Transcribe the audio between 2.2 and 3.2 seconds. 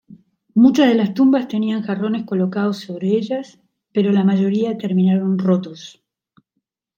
colocados sobre